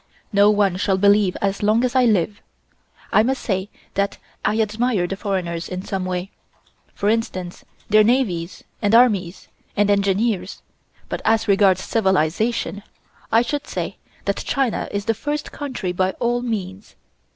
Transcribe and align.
No 0.33 0.49
one 0.49 0.77
shall 0.77 0.97
believe 0.97 1.37
as 1.43 1.61
long 1.61 1.83
as 1.85 1.95
I 1.95 2.05
live. 2.05 2.41
I 3.13 3.21
must 3.21 3.39
say 3.43 3.69
that 3.93 4.17
I 4.43 4.59
admire 4.59 5.05
the 5.05 5.15
foreigners 5.15 5.69
in 5.69 5.85
some 5.85 6.05
ways. 6.05 6.29
For 6.95 7.07
instance, 7.07 7.63
their 7.87 8.03
navies 8.03 8.63
and 8.81 8.95
armies, 8.95 9.47
and 9.77 9.91
engineers, 9.91 10.63
but 11.07 11.21
as 11.23 11.47
regards 11.47 11.83
civilization 11.83 12.81
I 13.31 13.43
should 13.43 13.67
say 13.67 13.97
that 14.25 14.37
China 14.37 14.87
is 14.89 15.05
the 15.05 15.13
first 15.13 15.51
country 15.51 15.91
by 15.91 16.13
all 16.13 16.41
means. 16.41 16.95